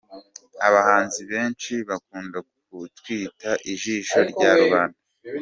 Abahanzi 0.67 1.21
benshi 1.31 1.71
bakunda 1.89 2.37
kutwita 2.67 3.49
‘Ijisho 3.71 4.19
rya 4.31 4.51
rubanda’. 4.59 4.97